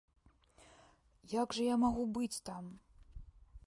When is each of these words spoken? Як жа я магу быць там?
Як 1.41 1.49
жа 1.59 1.63
я 1.73 1.79
магу 1.85 2.03
быць 2.19 2.43
там? 2.51 2.63